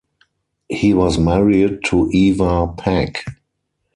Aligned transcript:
He 0.67 0.95
was 0.95 1.19
married 1.19 1.83
to 1.83 2.09
Ewa 2.11 2.73
Pac. 2.75 3.23